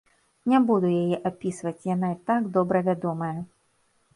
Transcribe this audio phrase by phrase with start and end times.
[0.53, 3.33] Не буду яе апісваць, яна і так добра вядомая.